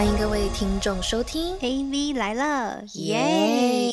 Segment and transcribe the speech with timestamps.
[0.00, 3.92] 欢迎各位听众收听 AV 来了，耶！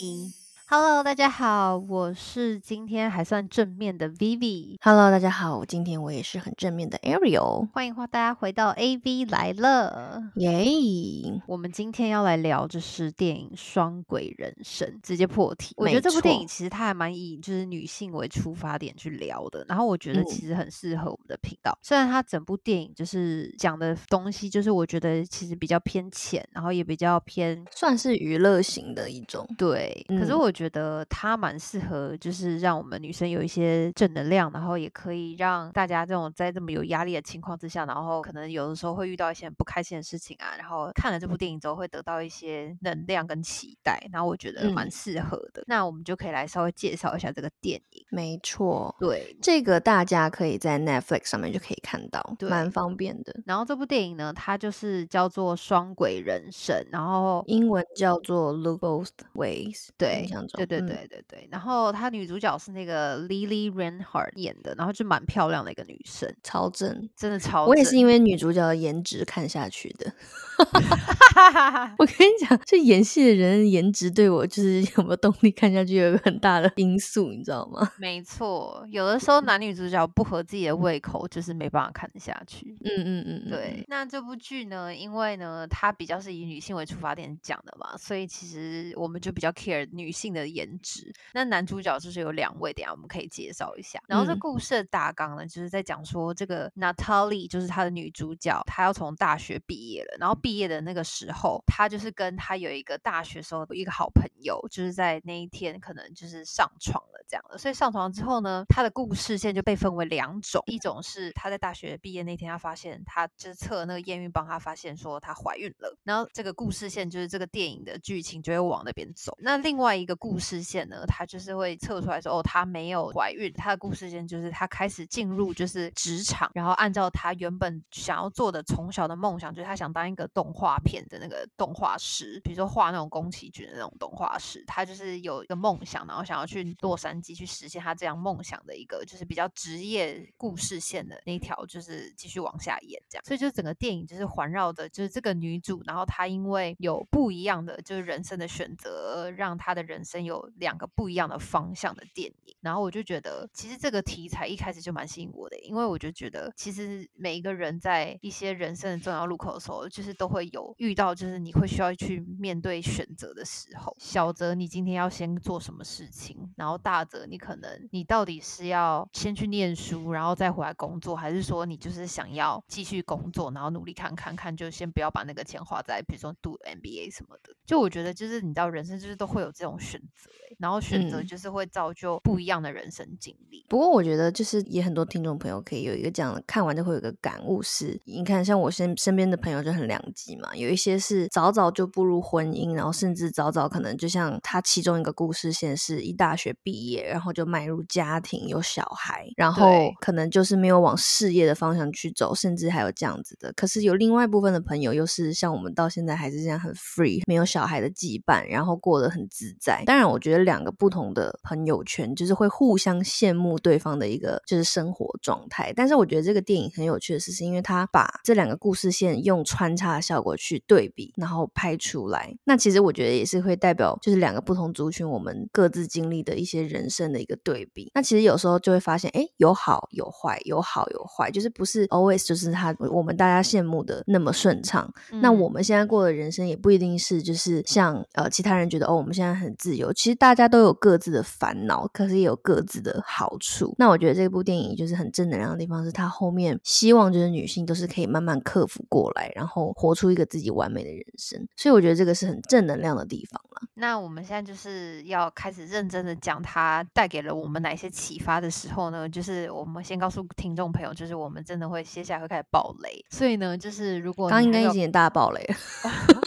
[0.70, 10.24] Hello，大家好，我是今天还算正面的 Vivi，Hello，大家好，今天我也是很正面的 Ariel，欢迎大家回到 AV 来了。
[10.36, 11.42] 耶！
[11.48, 15.74] 我们今天要来聊就是电影《双轨人生》，直接破题。
[15.78, 21.80] 我觉得这部电影其实它还蛮以就是女性为出发点去聊的，然后我觉得嗯其实很适合我们的频道。
[21.82, 45.64] 虽然它整部电影就是讲的东西，就是我觉得其实比较偏浅，然后也比较偏算是娱乐型的一种，对，可是嗯我觉得它蛮适合，就是让我们女生有一些正能量，然后也可以让大家这种在这么有压力的情况之下，然后可能有的时候会遇到一些很不开心的事情啊，然后看了这部电影之后会得到一些能量跟期待，然后我觉得蛮嗯适合的。
[45.68, 48.04] 那我们就可以来稍微介绍一下这个电影。
[48.10, 48.96] 没错。
[49.00, 53.36] 对，这个大家可以在 Netflix 上面就可以看到，对蛮方便的。
[53.46, 67.10] 然后这部电影呢，它就是叫做《双轨人生》，然后英文叫做 Look Both Ways，对印对对嗯对对对，然后她女主角是那个 Lily Reinhardt 演的，然后就蛮漂亮的一个女生，超正。
[67.16, 70.12] 真的超我也是因为女主角的颜值看下去的。
[72.00, 77.92] 我跟你讲，这演戏的人颜值对我就是有没有动力看下去有一个很大的因素，你知道吗？
[78.00, 82.76] 没错，有的时候男女主角不合自己的胃口，就是没办法看得下去。
[82.84, 91.10] 嗯嗯嗯，嗯对，，那这部剧呢，因为呢，它比较是以女性为出发点讲的嘛，所以其实我们就比较 care 女性的颜值。
[91.34, 94.02] 那男主角就是有两位，等一下我们可以介绍一下。
[94.08, 107.58] 然后这嗯故事的大纲呢，就是在讲说这个 Natalie 就是她的女主角，她要从大学毕业了，然后毕业的那个时候，她就是跟她有一个大学时候的一个好朋友，就是在那一天可能就是上床了这样的。
[107.58, 119.38] 所以上床之后呢，她的故事线就被分为两种，一种是她在大学毕业那天，她发现她就是测那个验孕棒，她发现说她怀孕了，然后这个故事线就是这个电影的剧情就会往那边走。
[119.40, 143.24] 那另外一个故事线呢，它就是会测出来说，哦，她没有怀孕，她的故事线就是她开始进入就是职场，然后按照她原本想要做的从小的梦想，就是她想当一个动画片的那个动画师，比如说画那种宫崎骏的那种动画师，她就是有一个梦想，然后想要去洛杉矶去实现她这样梦想的一个就是比较职业故事线的那一条，就是继续往下演这样。
[143.24, 152.56] 所以就整个电影就是环绕着就是这个女主，然后她因为有不一样的就是人生的选择，让她的人生有两个不一样的方向的电影。
[152.62, 163.96] 然后我就觉得，其实这个题材一开始就蛮吸引我的，因为我就觉得，其实每一个人在一些人生的重要路口的时候，就是都会有遇到，就是你会需要去面对选择的时候。
[164.00, 177.56] 小则你今天要先做什么事情，然后大则你可能你到底是要先去念书，然后再回来工作，还是说你就是想要继续工作，然后努力看看看，就先不要把那个钱花在比如说读 MBA 什么的。
[177.66, 183.66] 就我觉得，就是你知道，人生就是都会有这种选择、欸，然后选择嗯就是会造就不一样的人生经历。
[183.70, 203.52] 不过我觉得就是也很多听众朋友可以有一个这样的看完就会有一个感悟是，你看像我身身边的朋友就很两极嘛，有一些是早早就步入婚姻，然后甚至早早可能就像他其中一个故事线是一大学毕业，然后就迈入家庭有小孩，然后可能就是没有往事业的方向去走，甚至还有这样子的。
[203.54, 209.84] 可是有另外一部分的朋友又是像我们到现在还是这样很 free，没有小孩的羁绊，然后过得很自在。
[209.98, 215.74] 当然，我觉得两个不同的朋友圈就是会互相羡慕对方的一个就是生活状态。
[215.76, 222.32] 但是我觉得这个电影很有趣的是，是因为它把这两个故事线用穿插的效果去对比，然后拍出来。
[222.44, 227.90] 那其实我觉得也是会代表就是两个不同族群我们各自经历的一些人生的一个对比。
[227.96, 234.94] 那其实有时候就会发现，哎，有好有坏，有好有坏，就是不是 always 就是他我们大家羡慕的那么顺畅。
[235.10, 243.74] 那嗯我们现在过的人生也不一定是就是像呃其他人觉得哦我们现在很自由，其实大家都有各自的烦恼，可是也有各自的好处。
[243.78, 251.48] 那我觉得这部电影就是很正能量的地方，是它后面希望就是女性都是可以慢慢克服过来，然后活出一个自己完美的人生。
[251.56, 253.62] 所以我觉得这个是很正能量的地方了。
[253.76, 259.08] 那我们现在就是要开始认真的讲它带给了我们哪些启发的时候呢？
[259.08, 265.56] 就是我们先告诉听众朋友，就是我们真的会接下来会开始爆雷，所以呢，就是如果刚刚应该已经大爆雷了。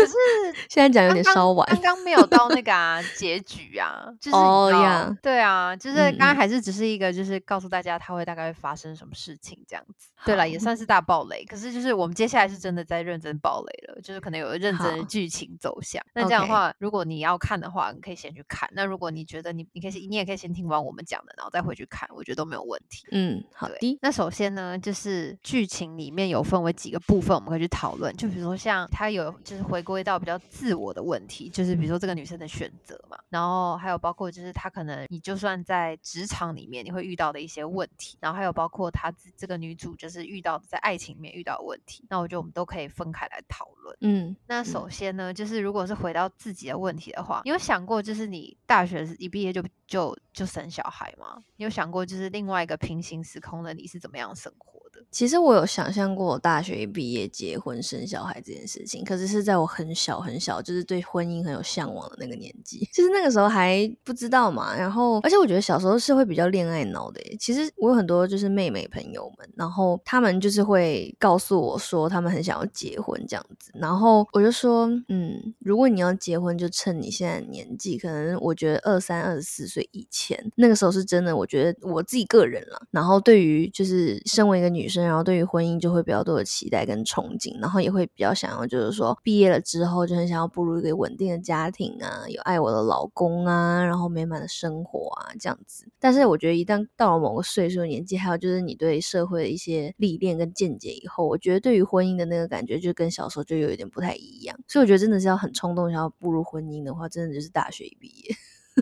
[0.00, 0.14] 可是
[0.68, 1.66] 现在讲有点稍晚。
[1.70, 10.08] 刚刚没有到那个啊结局啊，就是哦你知道呀对啊，就是刚刚还是只是一个，就是告诉大家他会大概会发生什么事情这样子。
[10.24, 11.44] 对了，也算是大暴雷。
[11.46, 16.02] 可是就是我们接下来是真的在认真暴雷了，就是可能有认真的剧情走向。
[16.14, 18.68] 那这样的话，如果你要看的话，你可以先去看。
[18.74, 23.06] 那如果你觉得你你可以你也可以先听完我们讲的，然后再回去看，我觉得都没有问题。
[23.12, 28.14] 嗯，好的，那首先呢，就是剧情里面有分为几个部分，我们可以去讨论。
[28.16, 43.96] 就比如说像它有就是回归到比较自我的问题，就是比如说这个女生的选择嘛，然后还有包括就是她可能你就算在职场里面你会遇到的一些问题，然后还有包括她这个女主就是遇到的在爱情里面遇到的问题，那我觉得我们都可以分开来讨论。
[44.00, 51.42] 嗯，那首先呢，就是如果是回到自己的问题的话，你有想过，就是你大学一毕业就就就生小孩吗？
[51.56, 54.69] 你有想过，就是另外一个平行时空的你是怎么样生活的？
[55.10, 64.76] 其实我有想象过我大学一毕业结婚生小孩这件事情，可是是在我很小很小，就是对婚姻很有向往的那个年纪， 就是那个时候还不知道嘛。
[64.76, 67.20] 然后，而且我觉得小时候是会比较恋爱脑的。
[67.38, 95.86] 其实我有很多就是妹妹朋友们，然后他们就是会告诉我说他们很想要结婚这样子，然后我就说，嗯，如果你要结婚，就趁你现在年纪，可能我觉得二三二十四岁以前，那个时候是真的，我觉得我自己个人啦，然后对于就是身为一个女生，然后对于婚姻就会比较多的期待跟憧憬，然后也会比较想要就是说毕业了之后就很想要步入一个稳定的家庭啊，有爱我的老公啊，然后美满的生活啊这样子。
[95.98, 104.58] 但是我觉得一旦到了某个岁数年纪，还有就是你对社会的一些历练跟见解以后，我觉得对于婚姻的那个感觉就跟小时候就有一点不太一样。
[104.68, 108.34] 所以我觉得真的是要很冲动想要步入婚姻的话，真的就是大学一毕业。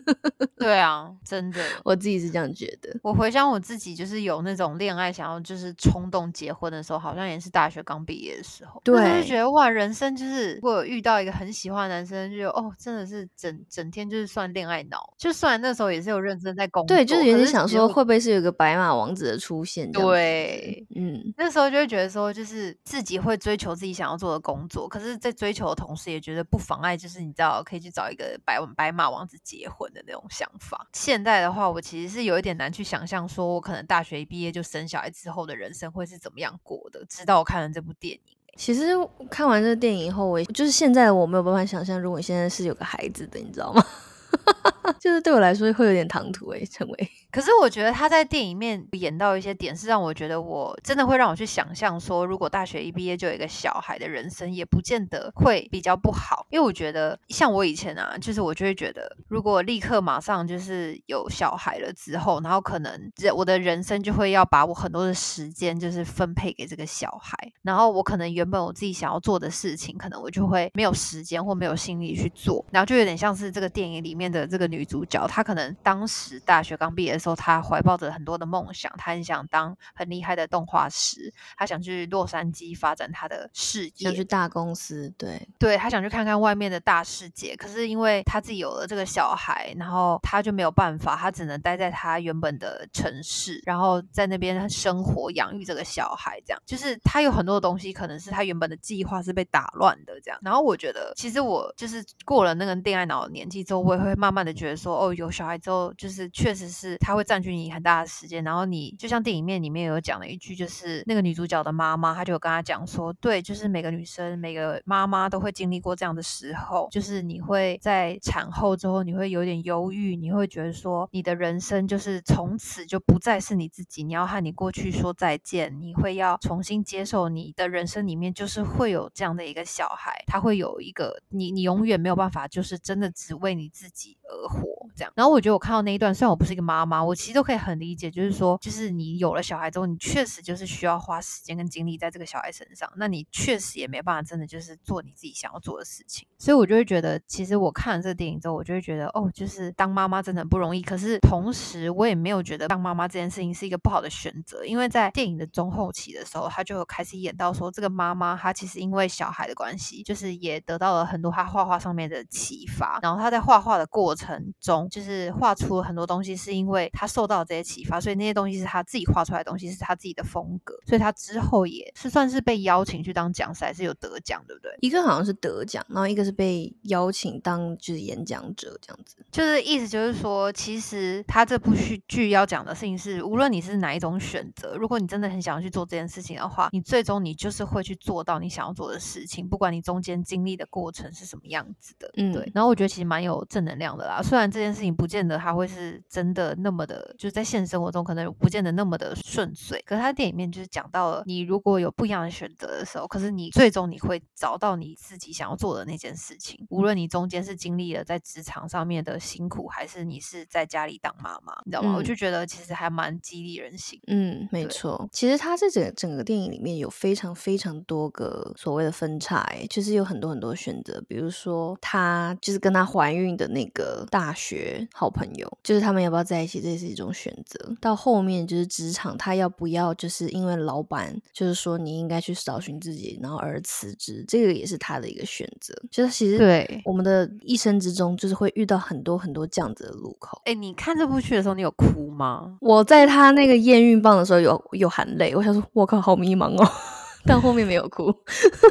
[0.59, 1.61] 对啊，真的。
[1.85, 2.99] 我自己是这样觉得。
[3.03, 8.81] 我回想我自己，就是有那种恋爱想要就是冲动结婚的时候，好像也是大学刚毕业的时候。
[8.85, 15.15] 对就觉得哇，人生就是如果有遇到一个很喜欢的男生，就哦，真的是整整天就是算恋爱脑。
[15.17, 19.91] 就算那时候也是有认真在工作，对，就是有可点想说，会不会是有个白马王子的出现？
[19.93, 30.87] 对，嗯，那时候就会觉得说，就是自己会追求自己想要做的工作，可是，在追求的同时，也觉得不妨碍，就是你知道，可以去找一个白白马王子结婚的那种想法。
[30.93, 37.05] 现在的话，我其实是有一点难去想象，说我可能大学一毕业就生小孩之后的人生会是怎么样过的。
[37.07, 38.21] 直到我看了这部电影。
[38.57, 38.89] 其实
[39.31, 43.85] 看完这个电影以后，我就是现在我没有办法想象，如果你现在是有个孩子的，你知道吗？
[44.99, 56.47] 就是对我来说会有点唐突诶，成为可是我觉得他在电影里面演到一些点，是让我觉得我真的会让我去想象说，如果大学一毕业就有一个小孩的人生，也不见得会比较不好。
[56.51, 87.55] 因为我觉得，像我以前啊，就是我就会觉得，如果立刻马上就是有小孩了之后，然后可能这我的人生就会要把我很多的时间就是分配给这个小孩，然后我可能原本我自己想要做的事情，可能我就会没有时间或没有心力去做，然后就有点像是这个电影里面的这个女主角，她可能当时大学刚毕业的时候，她怀抱着很多的梦想，她很想当很厉害的动画师，她想去洛杉矶发展她的事业想去，大公司，对，对她想去看看外面的大世界。
[87.57, 96.41] 可是因为她自己有了这个小孩，然后她就没有办法，她只能待在她原本的城市，然后在那边生活养育这个小孩。
[96.45, 100.19] 这样就是她有很多的东西，可能是她原本的计划是被打乱的。
[100.21, 135.13] 这样，然后我觉得其实我就是过了那个恋爱脑的年纪之后，我也会会慢慢的觉得说，哦，有小孩之后，就是确实是他会占据你很大的时间，然后你就像电影面里面有讲了一句，就是那个女主角的妈妈，她就有跟她讲说，对，就是每个女生每个妈妈都会经历过这样的时候，就是你会在产后之后，你会有点忧郁，你会觉得说你的人生就是从此就不再是你自己，你要和你过去说再见，你会要重新接受你的人生里面就是会有这样的一个小孩，他会有一个你你永远没有办法就是真的只为你自己而活这样。
[135.17, 146.27] 然后我觉得我看到那一段，虽然我不是一个妈妈，我其实都可以很理解，就是说，就是你有了小孩之后，你确实就是需要花时间跟精力在这个小孩身上，那你确实也没办法真的就是做你自己想要做的事情。
[146.39, 150.83] 所以我就会觉得，其实我看了这个电影之后，我就会觉得，哦，就是当妈妈真的很不容易。
[150.83, 162.99] 可是同时，我也没有觉得当妈妈这件事情是一个不好的选择，因为在电影的中后期的时候，他就有开始演到说，这个妈妈她其实因为小孩的关系，就是也得到了很多她画画上面的启发。
[163.03, 174.71] 然后她在画画的过程，中，就是画出了很多东西，是因为他受到这些启发，所以那些东西是他自己画出来的东西，是他自己的风格，所以他之后也是算是被邀请去当讲师，还是有得奖，对不对？
[174.81, 179.17] 一个好像是得奖，然后一个是被邀请当就是演讲者这样子。
[179.31, 192.11] 就是意思就是说，其实他这部剧剧要讲的事情是，无论你是哪一种选择，如果你真的很想要去做这件事情的话，你最终你就是会去做到你想要做的事情，不管你中间经历的过程是什么样子的。
[192.17, 192.51] 嗯，对。
[192.55, 211.95] 然后我觉得其实蛮有正能量的啦，虽然这件事情不见得他会是真的那么的，就是在现实生活中可能不见得那么的顺遂，可是他电影里面就是讲到了，你如果有不一样的选择的时候，可是你最终你会找到你自己想要做的那件事情，无论你中间是经历了在职场上面的辛苦，还是你是在家里当妈妈，你知道吗？
[211.97, 214.01] 我就觉得其实还蛮激励人心。
[214.07, 215.09] 嗯，没错。
[215.13, 221.03] 其实他这整整个电影里面有非常非常多个所谓的分叉，哎，就是有很多很多选择。
[221.09, 227.59] 比如说，他就是跟他怀孕的那个大学好朋友，就是他们要不要在一起，这是一种选择。
[227.81, 235.75] 到后面就是职场，他要不要就是因为老板就是说你应该去找寻自己，然后而辞职，这个也是他的一个选择。
[235.91, 240.41] 就是其实对我们的一生之中，就是会遇到很多很多这样子的路口。
[240.45, 242.57] 哎，你看这部剧的时候，你有哭吗？
[242.63, 246.69] 我在他那个验孕棒的时候有有含泪，我想说，我靠，好迷茫哦。
[247.27, 248.15] 但后面没有哭，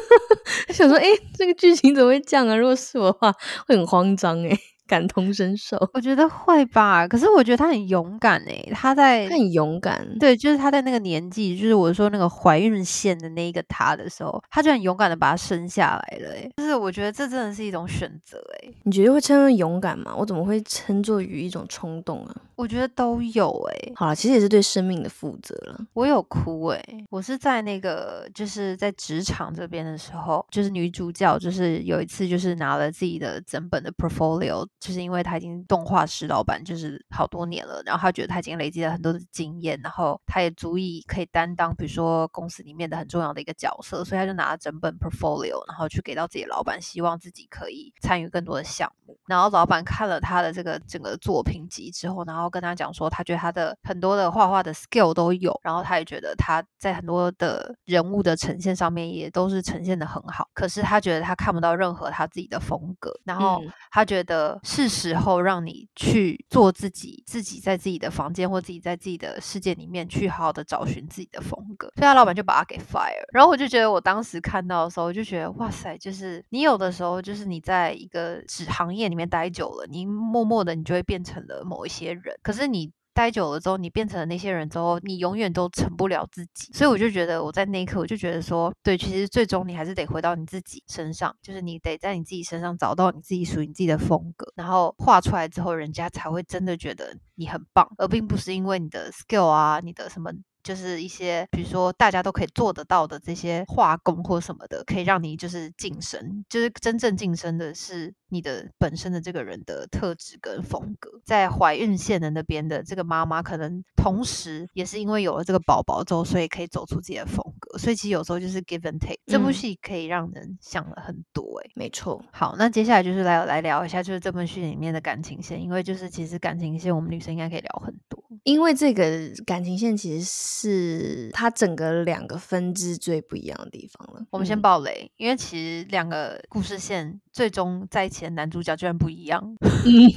[0.72, 1.04] 想说，哎，
[1.36, 2.56] 这个剧情怎么会这样啊？
[2.56, 3.32] 如果是我的话，
[3.66, 4.58] 会很慌张哎。
[4.88, 7.06] 感同身受，我觉得会吧。
[7.06, 16.50] 可是我觉得他很勇敢诶，他在他很勇敢，对，就是他在那个年纪，就是我说那个怀孕线的那一个他的时候，他就很勇敢的把他生下来了诶。
[16.56, 18.74] 就是我觉得这真的是一种选择诶。
[18.84, 20.14] 你觉得会称为勇敢吗？
[20.16, 22.34] 我怎么会称作于一种冲动啊？
[22.56, 23.92] 我觉得都有诶。
[23.94, 25.78] 好了，其实也是对生命的负责了。
[25.92, 34.66] 我有哭诶，我是在那个就是在职场这边的时候，就是女主角就是有一次就是拿了自己的整本的 portfolio。
[34.80, 49.18] 就是因为他已经动画师老板就是好多年了，然后他觉得他已经累积了很多的经验，然后他也足以可以担当，比如说公司里面的很重要的一个角色，所以他就拿了整本 portfolio，然后去给到自己老板，希望自己可以参与更多的项目。
[49.26, 64.56] 然后老板看了他的这个整个作品集之后，然后跟他讲说，他觉得他的很多的画画的 skill 都有，然后他也觉得他在很多的人物的呈现上面也都是呈现的很好，可是他觉得他看不到任何他自己的风格，然后他觉得。
[64.70, 71.86] 是时候让你去做自己，自己在自己的房间或自己在自己的世界里面去好好的找寻自己的风格。
[71.96, 73.24] 所以他老板就把他给 fire。
[73.32, 82.38] 然后我就觉得，我当时看到的时候，我就觉得哇塞，就是你有的时候就是你在一个纸行业里面待久了，你默默的你就会变成了某一些人。
[82.42, 82.92] 可是你。
[83.18, 86.72] 待久了之后，你变成了那些人之后，你永远都成不了自己。
[86.72, 100.30] 所以我就觉得，我在那一刻，我就觉得说，对，其实最终你还是得回到你自己身上，就是你得在你自己身上找到你自己属于你自己的风格，然后画出来之后，人家才会真的觉得你很棒，而并不是因为你的 skill 啊，你的什么。
[100.68, 106.44] 就是一些，比如说大家都可以做得到的这些画工或什么的，可以让你就是晋升。
[106.46, 111.10] 就是真正晋升的是你的本身的这个人的特质跟风格。
[111.24, 117.78] 在怀孕线的那边的这个妈妈，可能同时也是因为有了这个宝宝之后，所以可以走出自己的风格。
[117.78, 119.16] 所以其实有时候就是 give and take。
[119.24, 122.22] 这部戏可以让人想了很多，哎，没错。
[122.30, 130.48] 好，那接下来就是来来聊一下，就是这部戏里面的感情线，因为就是其实感情线我们女生应该可以聊很多，因为这个感情线其实。
[130.60, 134.26] 是它整个两个分支最不一样的地方了。
[134.30, 139.40] 我们先爆雷，因为其实两个故事线最终在一起的男主角居然不一样。
[139.60, 140.10] 嗯，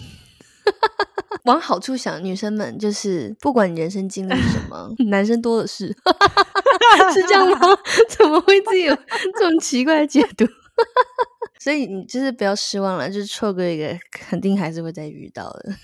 [1.46, 5.88] 往好处想，女生们就是不管你人生经历什么， 男生多的是，
[7.13, 7.60] 是这样吗？
[8.10, 8.96] 怎么会自己有
[9.38, 10.46] 这种奇怪的解读？
[11.60, 15.75] 所以你就是不要失望了，就是错过一个，肯定还是会再遇到的。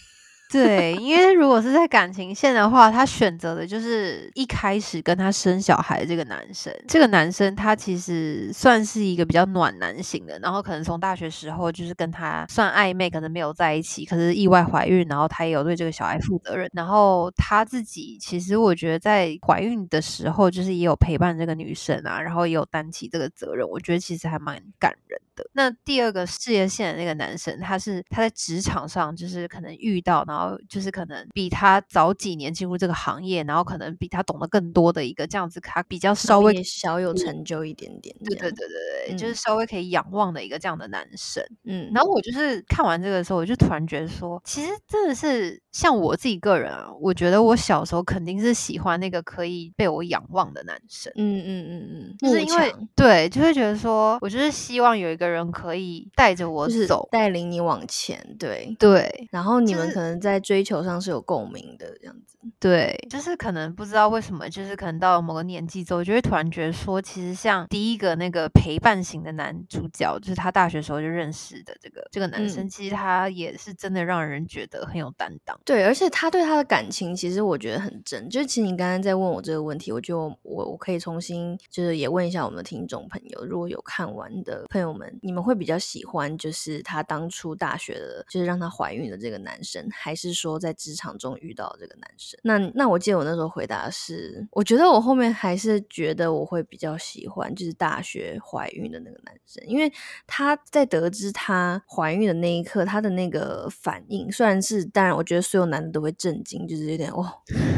[0.50, 6.74] 对，因为如果是在感情线的话，他选择的就是一开始跟他生小孩的这个男生。
[6.88, 16.70] 这个男生他其实算是一个比较暖男型的，然后可能从大学时候就是跟他算暧昧，可能没有在一起，可是意外怀孕，然后他也有对这个小孩负责任。
[16.72, 23.68] 然后他自己其实我觉得在怀孕的时候，就是也有陪伴这个女生啊，然后也有担起这个责任。
[23.68, 25.46] 我觉得其实还蛮感人的。
[25.52, 38.16] 那第二个事业线的那个男生，他是他在职场上就是可能遇到，然然后就是可能比他早几年进入这个行业，然后可能比他懂得更多的一个这样子，他比较稍微小有成就一点点。
[38.24, 41.44] 对对对对对，就是稍微可以仰望的一个这样的男生。
[41.66, 51.12] 嗯，然后我就是看完这个的时候，我就突然觉得说，其实真的是像我自己个人啊，我觉得我小时候肯定是喜欢那个可以被我仰望的男生。
[51.16, 58.18] 嗯嗯嗯嗯，就是因为对，就会觉得说我就是希望有一个人可以带着我走，带领你往前。
[58.40, 62.37] 对对，然后你们可能在在追求上是有共鸣的这样子。
[62.60, 75.60] 对，就是可能不知道为什么，就是可能到了某个年纪之后，就会突然觉得说，其实像第一个那个陪伴型的男主角，就是他大学时候就认识的这个这个男生，其实他也是真的让人觉得很有担当。
[75.66, 78.30] 对，而且他对他的感情，其实我觉得很真。
[78.30, 92.37] 就是其实你刚刚在问我这个问题，我就我我可以重新就是也问一下我们的听众朋友，如果有看完的朋友们，你们会比较喜欢就是他当初大学的，就是让他怀孕的这个男生，还是说在职场中遇到这个男生？
[92.44, 99.92] 那那我记得我那时候回答是，我觉得我后面还是觉得我会比较喜欢就是大学怀孕的那个男生，因为
[100.26, 107.26] 他在得知他怀孕的那一刻，他的那个反应，虽然是当然，我觉得所有男的都会震惊，就是有点哦，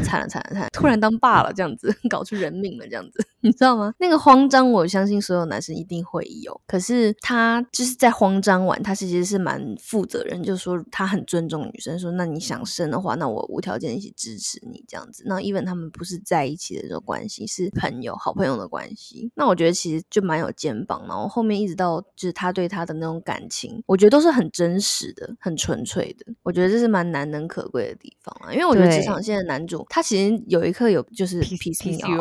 [0.04, 3.94] 惨了惨了惨了，突然当爸了这样子， 搞出人命了这样子，你知道吗？
[3.98, 14.84] 那个慌张，我相信所有男生一定会有，可是他就是在慌张完，他其实是蛮负责任，就是说他很尊重女生，说那你想生的话，那我无条件一起支持你。
[14.88, 19.30] 这样子，那 even 他们不是在一起的这种关系，是朋友、好朋友的关系。
[19.36, 21.04] 那我觉得其实就蛮有肩膀。
[21.06, 26.26] 然后后面一直到就是他对他的那种感情，我觉得都是很真实的、很纯粹的。
[26.42, 28.52] 我觉得这是蛮难能可贵的地方啊。
[28.52, 32.20] 因为我觉得职场现在男主，他其实有一刻有就是 P C U，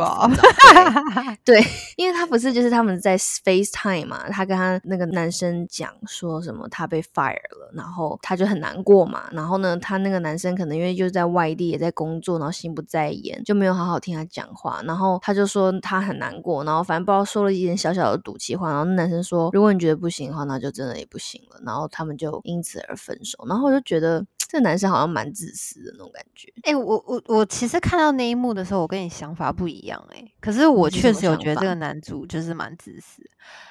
[1.43, 1.59] 对，
[1.97, 9.27] 因为他不是就是他们在 FaceTime 嘛，他跟他那个男生讲说什么他被 fire 了，然后他就很难过嘛。
[9.31, 12.59] 然后呢，他那个男生可能因为就是在外地也在工作，然后。
[12.59, 24.25] 心不在焉，就没有好好听他讲话，然后他就说他很难过，然后反正不知道说了一点小小的赌气话，然后那男生说如果你觉得不行的话，那就真的也不行了，然后他们就因此而分手，然后我就觉得。
[24.51, 26.51] 这男生好像蛮自私的那种感觉。
[26.63, 30.03] 哎，我我我其实看到那一幕的时候，我跟你想法不一样。
[30.09, 33.23] 哎，可是我确实有觉得这个男主就是蛮自私。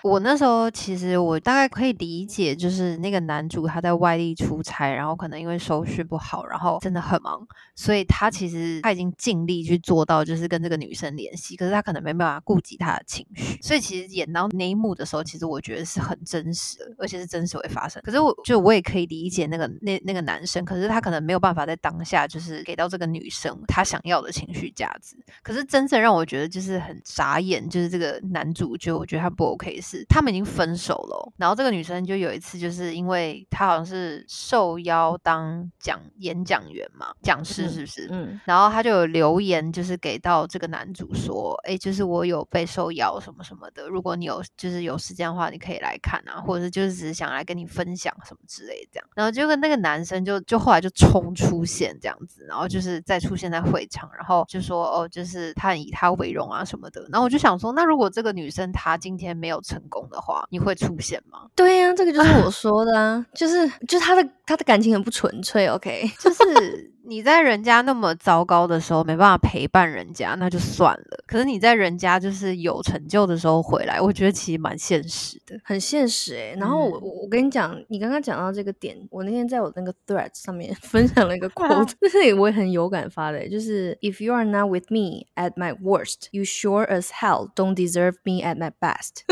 [0.03, 7.47] 我那时候其实我大概可以理解，就是那个男主他在外地出差，然后可能因为收视不好，然后真的很忙，
[7.77, 13.61] 所以他其实他已经尽力去做到，就是跟这个女生联系，可是他可能没办法顾及他的情绪。
[13.63, 18.03] 所以其实演到那一幕的时候，其实我觉得是很真实的，而且是真实会发生。
[18.05, 20.65] 可是我就我也可以理解那个那那个男生。
[20.65, 25.17] 可是他可能没有办法在当下就是给到这个女生她想要的情绪价值。
[25.43, 38.09] 可是真正让我觉得就是很傻眼，就是这个男主就我觉得他不 OK 是他们已经分手了，然后这个女生就有一次就是因为她好像是受邀当讲演讲员嘛，讲师是不是？
[38.11, 49.09] 嗯，然后他就有留言就是给到这个男主说，哎，就是我有被受邀什么什么的，如果你有就是有时间的话，你可以来看啊，或者是就是只是想来跟你分享什么之类这样。
[49.17, 50.59] 然后就跟那个男生就就。
[50.59, 57.01] 后来就冲出现这样子，然后就是再出现在会场，然后就说哦，就是他以他为荣啊什么的。
[57.11, 61.47] 然后我就想说，那如果这个女生她今天没有成功的话，你会出现吗？
[61.55, 66.93] 对呀，这个就是我说的啊，就是就她的她的感情很不纯粹，OK，就是。
[67.09, 71.25] 你在人家那么糟糕的时候没办法陪伴人家，那就算了。
[71.27, 76.55] 可是你在人家就是有成就的时候回来，我觉得其实蛮现实的，很现实哎。
[76.59, 86.45] 然后我我跟你讲，你刚刚讲到这个点，我那天在我那个 thread 上面 分享了一个 quote， 这里我也很有感发的，就是 If you are not with me at my worst, you
[86.45, 89.23] sure as hell don't deserve me at my best。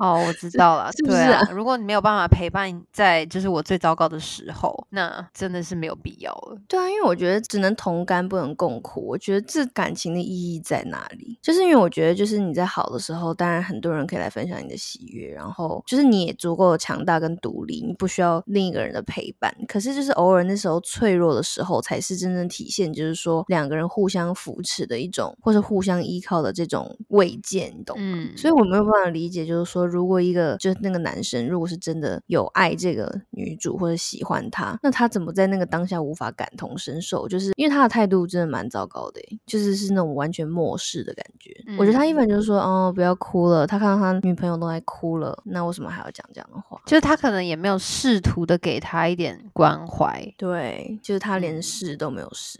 [0.00, 1.46] 哦，我知道了，是不是啊？
[1.52, 6.58] 如果你没有办法陪伴在就是我最糟糕的时候，那真的是没有必要了。
[6.66, 7.01] 对啊，因为。
[7.02, 9.06] 我觉得只能同甘不能共苦。
[9.06, 11.38] 我觉得这感情的意义在哪里？
[11.42, 19.54] 就是因为我觉得，就是你在好的时候，当然很多人可以来分享你的喜悦，然后就是你也足够强大跟独立，你不需要另一个人的陪伴。
[19.66, 28.28] 可是就是偶尔那时候脆弱的时候，才是真正体现，就是说两个人互相扶持的一种，或是互相依靠的这种慰藉，你懂吗？
[28.36, 36.91] 所以我没有办法理解，就是说如果一个就是那个男生，如果是真的有爱这个女主或者喜欢她，那他怎么在那个当下无法感同身？
[37.00, 41.50] 受，就是因为他的态度真的蛮糟糕的，就是是那种完全漠视的感觉。
[41.78, 43.66] 我觉得他一般就是说，哦，不要哭了。
[43.66, 46.80] 他看到他女朋友都在哭了，那为什么还要讲这样的话？
[46.86, 50.22] 就是他可能也没有试图的给他一点关怀。
[50.36, 52.58] 对，就是他连试都没有试。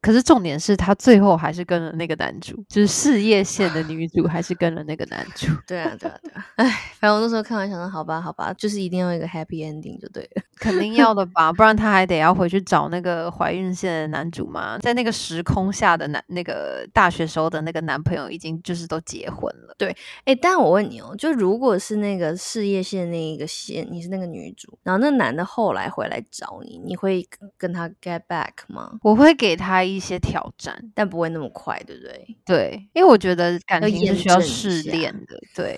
[0.00, 5.46] 可是重点是他最后还是跟了那个男主，就是事业线的女主还是跟了那个男主。
[5.66, 6.46] 对啊，对啊，对啊。
[6.56, 6.64] 哎，
[6.98, 10.42] 反正我那时候看完想说，好吧，好吧，就是一定要一个 happy ending 就对了。
[10.58, 14.78] 肯定要的吧，不然他还得要回去找那个怀孕线的男主嘛。
[14.78, 19.74] 在那个时空下的男，那个大学时候的那个男朋友已经就是都结婚了。
[19.78, 28.98] 对，哎，但我问你哦，就如果是那个事业线那一个线，你是那个女主，然后那男的后来回来找你，你会跟他 get back 吗？
[29.02, 32.36] 我会给他一些挑战，但不会那么快，对不对？
[32.44, 35.38] 对，因为我觉得感情是需要试炼的。
[35.54, 35.76] 对，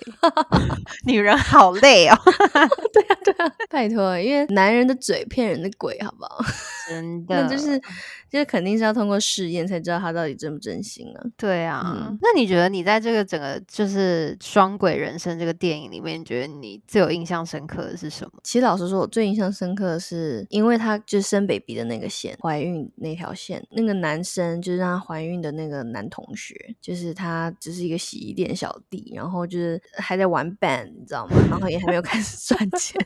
[1.05, 2.17] 女人好累哦。
[2.93, 6.43] 对啊，对啊，拜托，因为男人的嘴骗人的鬼，好不好？
[6.89, 7.79] 真的，那就是，
[8.33, 11.21] 就是肯定是要通过试验才知道他到底真不真心啊。
[11.37, 18.31] 对啊，那你觉得你在这个整个就是双轨人生这个电影里面，你觉得你最有印象深刻的是什么？
[18.41, 31.35] 其实老实说，我最印象深刻的是，因为他就是生 baby 的那个线，怀孕那条线，那个男生就是让她怀孕的那个男同学，就是他只是一个洗衣店小弟，然后就是还在玩 band，你知道吗？
[31.51, 32.99] 然后也还没有开始赚钱。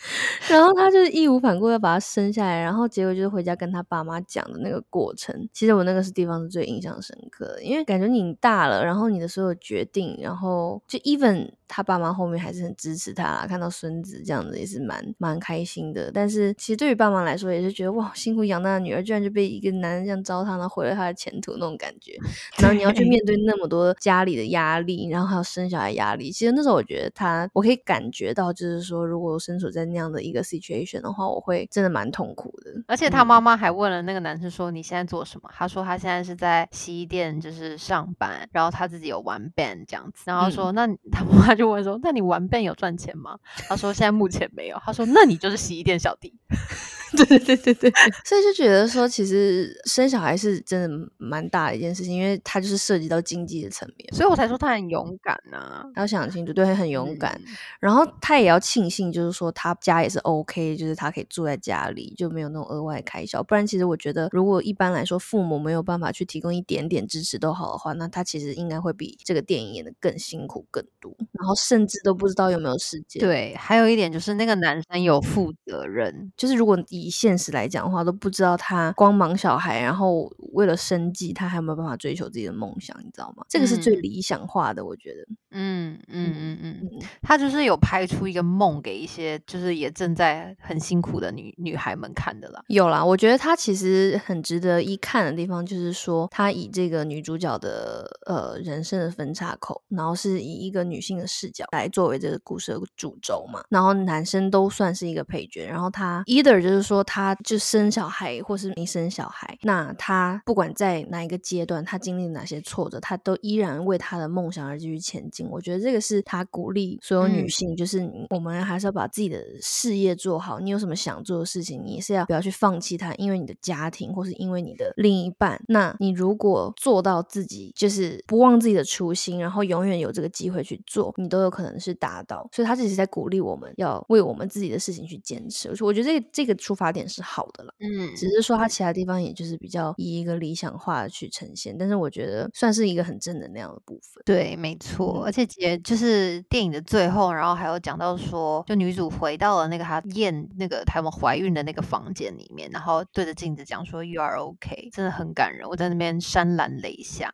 [0.48, 5.48] 然后他就是义无反顾要把他生下来，然后结果就是回家跟他爸妈讲的那个过程。
[5.52, 16.10] 其实我那个是地方是最印象深刻的，因为感觉你大了，然后你的所有决定，然后就 even 他爸妈后面还是很支持他，看到孙子这样子也是蛮蛮开心的。
[16.12, 22.16] 但是其实对于爸妈来说，也是觉得哇，辛苦养大的女儿居然就被一个男人这样糟蹋，然后毁了他的前途那种感觉。
[22.58, 26.32] 然后你要去面对那么多家里的压力，然后还有生小孩压力。
[26.32, 32.70] 其实那时候我觉得他，我可以感觉到，就是说如果身处在那样的一个 situation 的话，我会真的蛮痛苦的。
[32.86, 46.38] 而且他妈妈还问了那个男生说：“你现在做什么？”他说：“他现在是在洗衣店，就是上班，然后他自己有玩 band 这样子。”然后说：“那他妈妈就问说：‘那你玩 band 有赚钱吗？’他说：‘现在目前没有。’他说：‘那你就是洗衣店小弟。’
[47.16, 47.90] 对对对对对，
[48.24, 57.40] 所以就觉得说，其实生小孩是真的蛮大的一件事情，因为它就是涉及到经济的层面，所以我才说他很勇敢呐，要想清楚，对，很勇敢。
[57.80, 63.42] 然后他也要庆幸，就是说他家也是 OK，就是他可以住在家里，就没有那种额外开销。
[63.42, 73.20] 不然，其实我觉得，如果一般来说父母没有办法去提供一点点支持都好的话，那他其实应该会比这个电影演的更辛苦更多，然后甚至都不知道有没有时间。
[73.20, 82.94] 对，还有一点就是那个男生有负责任，就是如果以现实来讲的话，都不知道他光忙小孩，然后为了生计，他还有没有办法追求自己的梦想？
[82.98, 83.44] 你知道吗？
[83.48, 85.49] 这个是最理想化的，我觉得。
[85.52, 92.62] 嗯嗯嗯嗯嗯，他就是有拍出一个梦给一些就是也正在很辛苦的女女孩们看的啦。
[92.68, 115.39] 有啦，我觉得他其实很值得一看的地方，就是说他以这个女主角的呃人生的分叉口，然后是以一个女性的视角来作为这个故事的主轴嘛，然后男生都算是一个配角，然后他 either 就是说他就生小孩或是没生小孩，那他不管在哪一个阶段，他经历哪些挫折，他都依然为他的梦想而继续前进。
[115.48, 120.58] 我觉得这个是他鼓励所有女性，就是我们还是要把自己的事业做好。
[120.58, 125.62] 你有什么想做的事情，你也是要不要去放弃它，因为你的家庭或是因为你的另一半。
[125.68, 132.48] 那你如果做到自己就是不忘自己的初心，然后永远有这个机会去做，你都有可能是达到。
[132.52, 135.70] 所以他只是在鼓励我们要为我们自己的事情去坚持。
[135.82, 137.74] 我觉得这个这个出发点是好的了。
[137.80, 144.22] 嗯，只是说他其他地方也就是比较以一个理想化的去呈现，但是我觉得算是一个很正能量的部分。
[144.24, 155.68] 对，没错，而且姐就是电影的最后，然后还有讲到说，就女主回到了那个她验那个他们怀孕的那个房间里面，然后对着镜子讲说 “You are OK”，真的很感人。
[155.68, 157.32] 我在那边潸然泪下，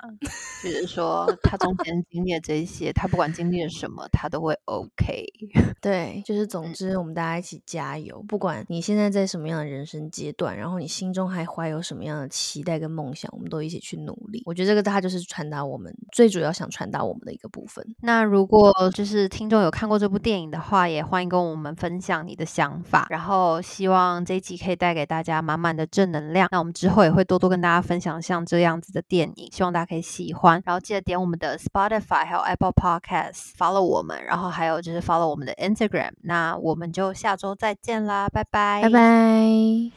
[0.63, 5.25] 就是说她中间经历了这些，她不管经历了什么，她都会 OK。
[5.81, 14.43] 对，就是总之我们大家一起加油，不管你现在在什么样的人生阶段，然后你心中还怀有什么样的期待跟梦想，我们都一起去努力。
[14.45, 17.86] 我觉得这个它就是传达我们最主要想传达我们的一个部分。
[18.01, 23.07] 那如果就是听众有看过这部电影的话，也欢迎跟我们分享你的想法。
[23.11, 26.49] 然后希望这一集可以带给大家满满的正能量。
[26.51, 30.63] 那我们之后也会多多跟大家分享像这样子的电影，希望大家可以喜欢。
[30.65, 36.11] 然后记得点我们的 Spotify 还有 Apple Podcast，follow 我们，然后还有就是 follow 我们的 Instagram。
[36.23, 39.91] 那我们就下周再见啦，拜拜，拜拜。